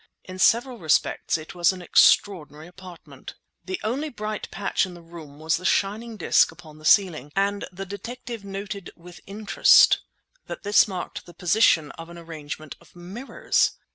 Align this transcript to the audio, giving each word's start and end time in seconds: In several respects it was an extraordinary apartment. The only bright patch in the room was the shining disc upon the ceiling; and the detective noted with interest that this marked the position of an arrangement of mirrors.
In 0.23 0.39
several 0.39 0.79
respects 0.79 1.37
it 1.37 1.53
was 1.53 1.71
an 1.71 1.83
extraordinary 1.83 2.65
apartment. 2.65 3.35
The 3.63 3.79
only 3.83 4.09
bright 4.09 4.49
patch 4.49 4.83
in 4.87 4.95
the 4.95 5.01
room 5.03 5.37
was 5.37 5.57
the 5.57 5.63
shining 5.63 6.17
disc 6.17 6.51
upon 6.51 6.79
the 6.79 6.85
ceiling; 6.85 7.31
and 7.35 7.67
the 7.71 7.85
detective 7.85 8.43
noted 8.43 8.89
with 8.95 9.19
interest 9.27 9.99
that 10.47 10.63
this 10.63 10.87
marked 10.87 11.27
the 11.27 11.35
position 11.35 11.91
of 12.01 12.09
an 12.09 12.17
arrangement 12.17 12.75
of 12.81 12.95
mirrors. 12.95 13.73